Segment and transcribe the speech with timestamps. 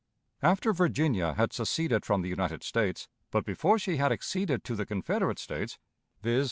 [0.41, 4.83] After Virginia had seceded from the United States, but before she had acceded to the
[4.87, 5.77] Confederate States
[6.23, 6.39] viz.